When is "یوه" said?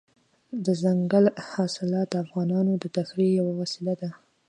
3.39-3.53